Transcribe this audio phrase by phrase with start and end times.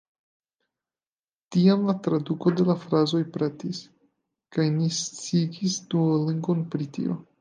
[1.55, 3.83] Tiam la traduko de la frazoj pretis
[4.57, 7.21] kaj ni sciigis Duolingon pri tio.